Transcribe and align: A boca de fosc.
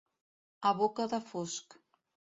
A 0.69 0.71
boca 0.79 1.07
de 1.13 1.21
fosc. 1.29 1.81